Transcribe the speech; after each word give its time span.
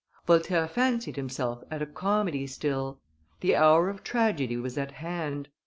Voltaire 0.25 0.67
fancied 0.67 1.15
himself 1.15 1.63
at 1.69 1.83
a 1.83 1.85
comedy 1.85 2.47
still; 2.47 2.99
the 3.41 3.55
hour 3.55 3.87
of 3.87 4.03
tragedy 4.03 4.57
was 4.57 4.75
at 4.75 4.93
hand. 4.93 5.47